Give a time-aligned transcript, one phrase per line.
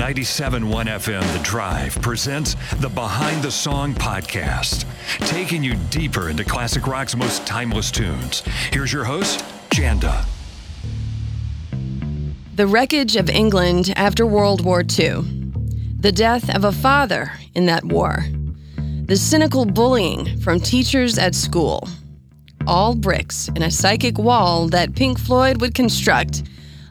[0.00, 4.86] 97.1 FM The Drive presents the Behind the Song podcast,
[5.28, 8.42] taking you deeper into classic rock's most timeless tunes.
[8.72, 10.24] Here's your host, Janda.
[12.56, 15.20] The wreckage of England after World War II.
[15.98, 18.24] The death of a father in that war.
[19.04, 21.86] The cynical bullying from teachers at school.
[22.66, 26.44] All bricks in a psychic wall that Pink Floyd would construct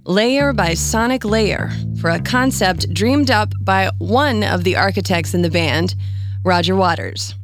[0.05, 5.41] layer by sonic layer for a concept dreamed up by one of the architects in
[5.41, 5.95] the band,
[6.43, 7.35] Roger Waters.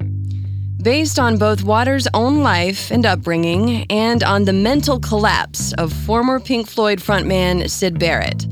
[0.82, 6.40] Based on both Waters' own life and upbringing and on the mental collapse of former
[6.40, 8.46] Pink Floyd frontman Syd Barrett,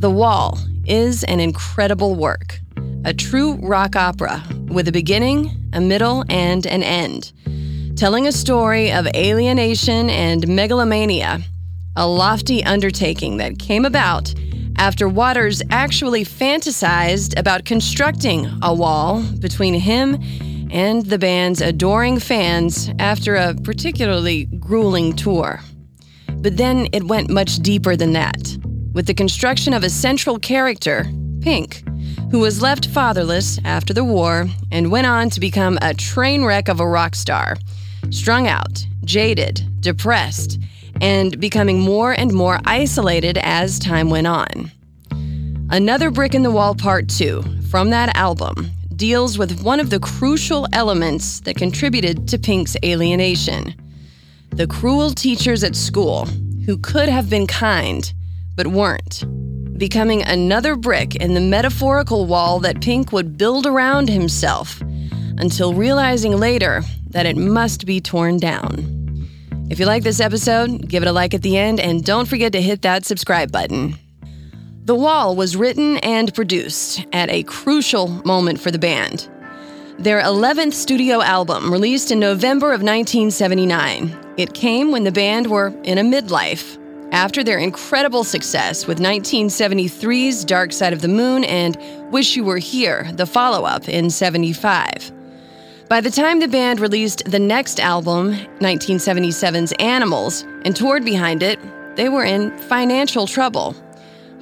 [0.00, 2.58] The Wall is an incredible work.
[3.04, 7.32] A true rock opera with a beginning, a middle, and an end.
[7.96, 11.40] Telling a story of alienation and megalomania
[11.96, 14.34] a lofty undertaking that came about
[14.82, 20.18] after Waters actually fantasized about constructing a wall between him
[20.72, 25.60] and the band's adoring fans after a particularly grueling tour.
[26.38, 28.58] But then it went much deeper than that,
[28.92, 31.06] with the construction of a central character,
[31.42, 31.84] Pink,
[32.32, 36.68] who was left fatherless after the war and went on to become a train wreck
[36.68, 37.56] of a rock star,
[38.10, 40.58] strung out, jaded, depressed,
[41.02, 44.70] and becoming more and more isolated as time went on.
[45.68, 49.98] Another Brick in the Wall Part 2 from that album deals with one of the
[49.98, 53.74] crucial elements that contributed to Pink's alienation
[54.50, 56.26] the cruel teachers at school
[56.66, 58.12] who could have been kind
[58.54, 59.24] but weren't,
[59.78, 64.78] becoming another brick in the metaphorical wall that Pink would build around himself
[65.38, 69.01] until realizing later that it must be torn down.
[69.72, 72.52] If you like this episode, give it a like at the end and don't forget
[72.52, 73.96] to hit that subscribe button.
[74.84, 79.30] The Wall was written and produced at a crucial moment for the band.
[79.98, 85.68] Their 11th studio album, released in November of 1979, it came when the band were
[85.84, 86.78] in a midlife
[87.10, 91.78] after their incredible success with 1973's Dark Side of the Moon and
[92.12, 95.12] Wish You Were Here, the follow up in 75.
[95.92, 101.60] By the time the band released the next album, 1977's Animals, and toured behind it,
[101.96, 103.76] they were in financial trouble.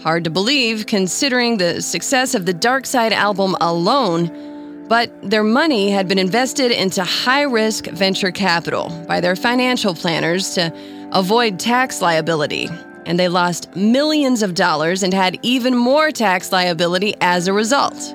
[0.01, 5.91] Hard to believe considering the success of the Dark Side album alone, but their money
[5.91, 10.73] had been invested into high risk venture capital by their financial planners to
[11.11, 12.69] avoid tax liability.
[13.07, 18.15] And they lost millions of dollars and had even more tax liability as a result.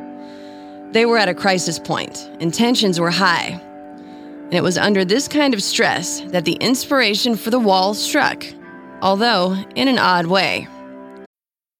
[0.96, 3.60] They were at a crisis point, and tensions were high.
[4.46, 8.46] And it was under this kind of stress that the inspiration for the wall struck,
[9.02, 10.70] although in an odd way.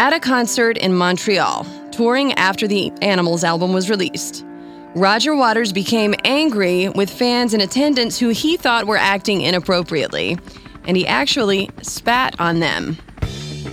[0.00, 4.46] At a concert in Montreal, touring after the Animals album was released,
[4.94, 10.38] Roger Waters became angry with fans in attendance who he thought were acting inappropriately,
[10.86, 12.96] and he actually spat on them.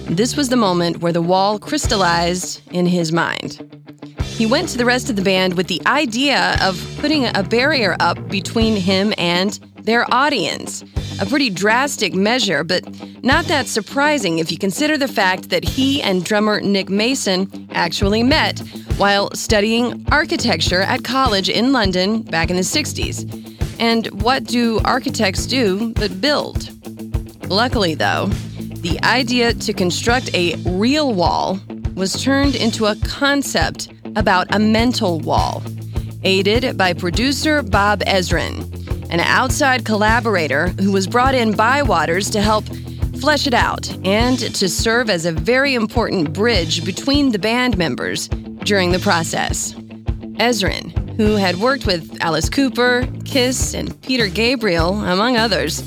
[0.09, 3.61] This was the moment where the wall crystallized in his mind.
[4.23, 7.95] He went to the rest of the band with the idea of putting a barrier
[8.01, 10.83] up between him and their audience.
[11.19, 12.83] A pretty drastic measure, but
[13.23, 18.21] not that surprising if you consider the fact that he and drummer Nick Mason actually
[18.21, 18.59] met
[18.97, 23.25] while studying architecture at college in London back in the 60s.
[23.79, 26.69] And what do architects do but build?
[27.49, 28.27] Luckily, though,
[28.81, 31.59] the idea to construct a real wall
[31.95, 35.63] was turned into a concept about a mental wall,
[36.23, 38.76] aided by producer Bob Ezrin
[39.09, 42.65] an outside collaborator who was brought in by Waters to help
[43.19, 48.27] flesh it out and to serve as a very important bridge between the band members
[48.27, 49.73] during the process.
[50.39, 55.83] Ezrin, who had worked with Alice Cooper, Kiss, and Peter Gabriel, among others,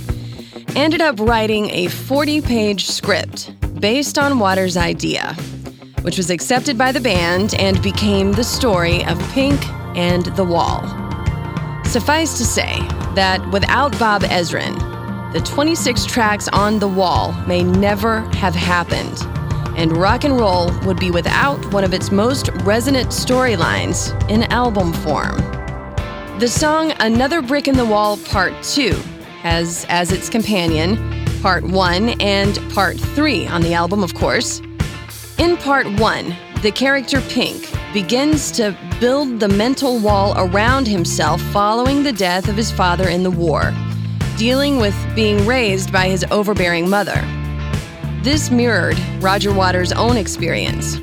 [0.75, 5.34] ended up writing a 40 page script based on Waters' idea,
[6.02, 9.61] which was accepted by the band and became the story of Pink
[9.96, 10.82] and the Wall.
[11.84, 12.78] Suffice to say
[13.14, 14.78] that without Bob Ezrin,
[15.32, 19.18] the 26 tracks on the wall may never have happened.
[19.76, 24.92] and rock and roll would be without one of its most resonant storylines in album
[24.92, 25.36] form.
[26.38, 28.92] The song Another Brick in the Wall Part 2
[29.42, 34.60] has as its companion Part 1 and Part 3 on the album, of course.
[35.38, 42.02] In Part 1, the character Pink begins to build the mental wall around himself following
[42.02, 43.73] the death of his father in the war,
[44.37, 47.19] dealing with being raised by his overbearing mother.
[48.23, 51.00] This mirrored Roger Waters' own experience.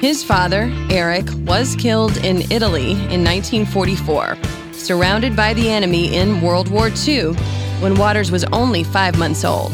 [0.00, 4.36] His father, Eric, was killed in Italy in 1944,
[4.72, 7.34] surrounded by the enemy in World War II
[7.78, 9.72] when Waters was only five months old.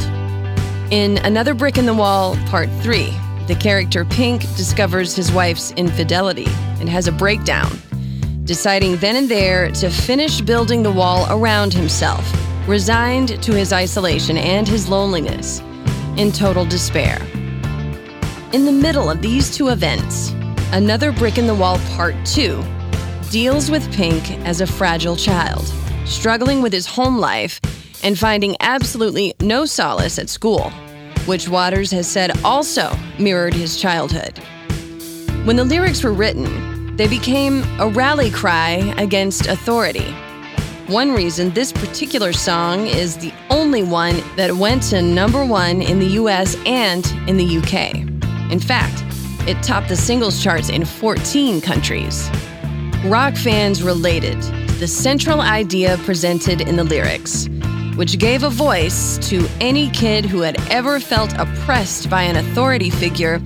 [0.91, 3.15] In Another Brick in the Wall, Part 3,
[3.53, 6.47] the character Pink discovers his wife's infidelity
[6.81, 7.71] and has a breakdown,
[8.45, 12.25] deciding then and there to finish building the wall around himself,
[12.67, 15.61] resigned to his isolation and his loneliness
[16.17, 17.21] in total despair.
[18.55, 20.33] In the middle of these two events,
[20.73, 22.65] Another Brick in the Wall Part 2
[23.31, 25.71] deals with Pink as a fragile child,
[26.07, 27.61] struggling with his home life
[28.03, 30.73] and finding absolutely no solace at school,
[31.27, 34.39] which Waters has said also mirrored his childhood.
[35.45, 40.15] When the lyrics were written, they became a rally cry against authority
[40.93, 45.99] one reason this particular song is the only one that went to number one in
[45.99, 47.95] the US and in the UK.
[48.53, 49.03] In fact,
[49.49, 52.29] it topped the singles charts in 14 countries.
[53.07, 57.49] Rock fans related to the central idea presented in the lyrics,
[57.97, 62.91] which gave a voice to any kid who had ever felt oppressed by an authority
[62.91, 63.41] figure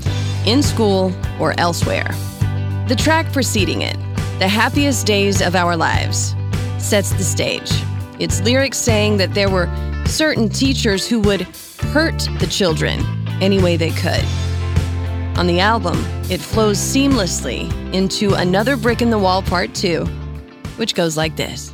[0.44, 2.08] in school or elsewhere.
[2.88, 3.96] The track preceding it,
[4.38, 6.34] The Happiest Days of Our Lives,
[6.78, 7.70] sets the stage.
[8.20, 9.68] Its lyrics saying that there were
[10.06, 11.42] certain teachers who would
[11.92, 13.00] hurt the children
[13.40, 14.24] any way they could.
[15.36, 15.96] On the album,
[16.30, 20.04] it flows seamlessly into Another Brick in the Wall Part 2,
[20.76, 21.72] which goes like this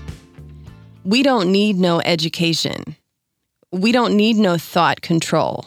[1.05, 2.97] We don't need no education.
[3.73, 5.67] We don't need no thought control.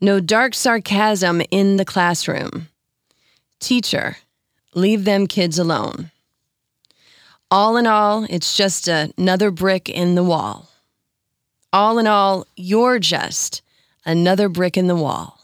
[0.00, 2.68] No dark sarcasm in the classroom.
[3.60, 4.16] Teacher,
[4.74, 6.10] leave them kids alone.
[7.50, 10.68] All in all, it's just another brick in the wall.
[11.72, 13.62] All in all, you're just
[14.04, 15.38] another brick in the wall.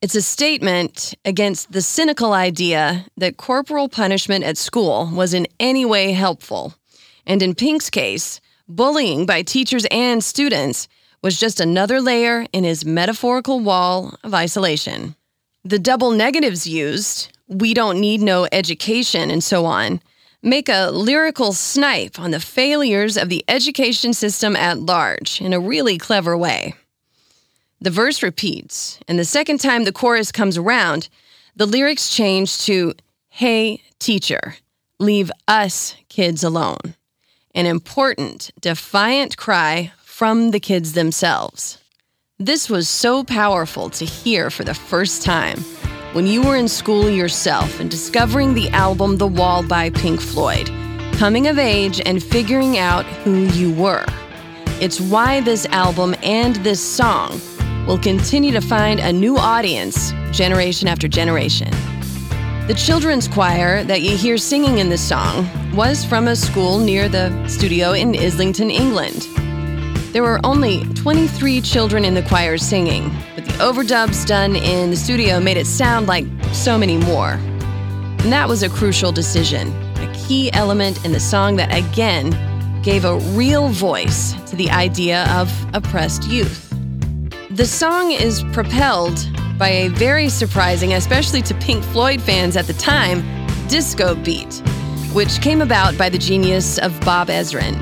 [0.00, 5.84] It's a statement against the cynical idea that corporal punishment at school was in any
[5.84, 6.74] way helpful.
[7.26, 10.88] And in Pink's case, bullying by teachers and students
[11.22, 15.14] was just another layer in his metaphorical wall of isolation.
[15.64, 20.02] The double negatives used, we don't need no education and so on,
[20.42, 25.60] make a lyrical snipe on the failures of the education system at large in a
[25.60, 26.74] really clever way.
[27.80, 31.08] The verse repeats, and the second time the chorus comes around,
[31.56, 32.94] the lyrics change to,
[33.28, 34.56] Hey, teacher,
[34.98, 36.94] leave us kids alone.
[37.56, 41.78] An important, defiant cry from the kids themselves.
[42.36, 45.60] This was so powerful to hear for the first time
[46.14, 50.66] when you were in school yourself and discovering the album The Wall by Pink Floyd,
[51.12, 54.04] coming of age and figuring out who you were.
[54.80, 57.40] It's why this album and this song
[57.86, 61.70] will continue to find a new audience generation after generation.
[62.66, 67.10] The children's choir that you hear singing in this song was from a school near
[67.10, 69.28] the studio in Islington, England.
[70.14, 74.96] There were only 23 children in the choir singing, but the overdubs done in the
[74.96, 77.32] studio made it sound like so many more.
[77.32, 79.68] And that was a crucial decision,
[79.98, 82.30] a key element in the song that again
[82.82, 86.70] gave a real voice to the idea of oppressed youth.
[87.50, 89.18] The song is propelled
[89.58, 93.22] by a very surprising, especially to Pink Floyd fans at the time,
[93.68, 94.52] disco beat,
[95.12, 97.78] which came about by the genius of Bob Ezrin.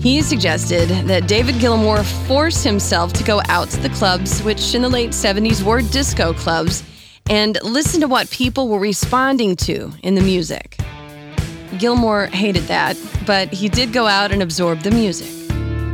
[0.00, 4.82] He suggested that David Gilmour force himself to go out to the clubs, which in
[4.82, 6.82] the late 70s were disco clubs,
[7.28, 10.78] and listen to what people were responding to in the music.
[11.78, 15.28] Gilmour hated that, but he did go out and absorb the music,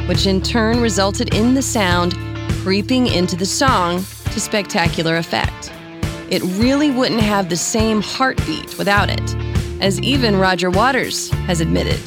[0.08, 2.14] which in turn resulted in the sound
[2.62, 5.72] creeping into the song to spectacular effect.
[6.30, 9.36] It really wouldn't have the same heartbeat without it,
[9.82, 12.00] as even Roger Waters has admitted.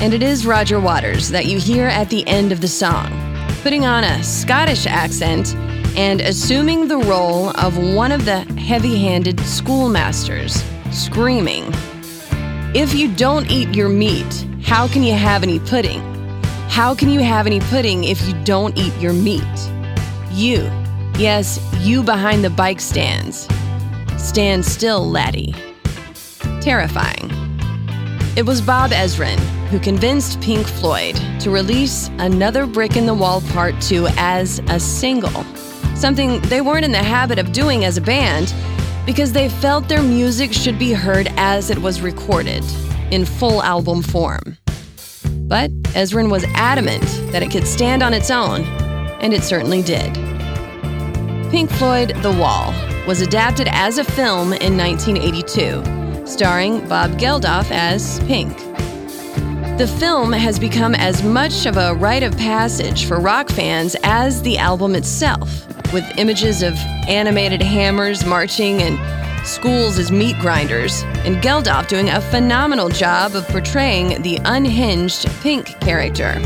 [0.00, 3.10] And it is Roger Waters that you hear at the end of the song,
[3.62, 5.54] putting on a Scottish accent
[5.96, 11.64] and assuming the role of one of the heavy handed schoolmasters, screaming,
[12.74, 16.00] If you don't eat your meat, how can you have any pudding?
[16.68, 19.42] How can you have any pudding if you don't eat your meat?
[20.30, 20.70] You,
[21.20, 23.46] Yes, you behind the bike stands.
[24.16, 25.54] Stand still, laddie.
[26.62, 27.30] Terrifying.
[28.38, 33.42] It was Bob Ezrin who convinced Pink Floyd to release Another Brick in the Wall
[33.52, 35.44] Part 2 as a single,
[35.94, 38.54] something they weren't in the habit of doing as a band
[39.04, 42.64] because they felt their music should be heard as it was recorded,
[43.10, 44.56] in full album form.
[45.42, 48.62] But Ezrin was adamant that it could stand on its own,
[49.20, 50.29] and it certainly did.
[51.50, 52.72] Pink Floyd The Wall
[53.08, 58.56] was adapted as a film in 1982, starring Bob Geldof as Pink.
[59.76, 64.42] The film has become as much of a rite of passage for rock fans as
[64.42, 66.74] the album itself, with images of
[67.08, 68.96] animated hammers marching and
[69.44, 75.66] schools as meat grinders, and Geldof doing a phenomenal job of portraying the unhinged Pink
[75.80, 76.38] character.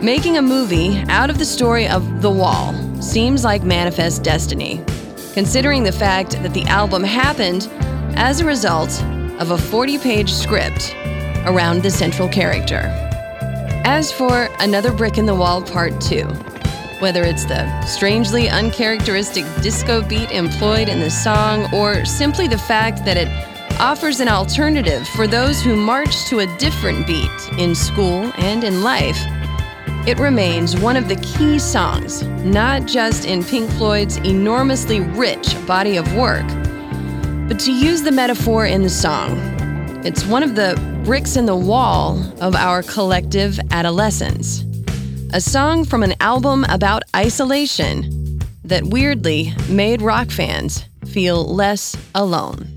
[0.00, 4.82] Making a movie out of the story of The Wall seems like manifest destiny,
[5.32, 7.68] considering the fact that the album happened
[8.16, 9.02] as a result
[9.38, 10.94] of a 40 page script
[11.46, 12.90] around the central character.
[13.84, 16.24] As for Another Brick in the Wall Part 2,
[16.98, 23.04] whether it's the strangely uncharacteristic disco beat employed in the song or simply the fact
[23.04, 23.28] that it
[23.78, 28.82] offers an alternative for those who march to a different beat in school and in
[28.82, 29.18] life,
[30.06, 35.96] it remains one of the key songs, not just in Pink Floyd's enormously rich body
[35.96, 36.46] of work,
[37.48, 39.36] but to use the metaphor in the song,
[40.04, 44.62] it's one of the bricks in the wall of our collective adolescence.
[45.32, 52.68] A song from an album about isolation that weirdly made rock fans feel less alone.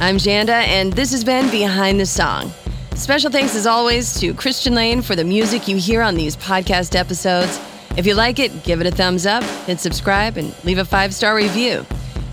[0.00, 2.52] I'm Janda, and this has been Behind the Song.
[2.94, 6.94] Special thanks, as always, to Christian Lane for the music you hear on these podcast
[6.94, 7.58] episodes.
[7.96, 11.14] If you like it, give it a thumbs up, hit subscribe, and leave a five
[11.14, 11.84] star review.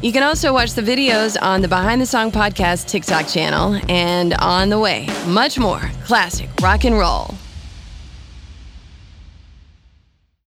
[0.01, 4.35] You can also watch the videos on the Behind the Song Podcast TikTok channel and
[4.35, 7.33] on the way, much more classic rock and roll.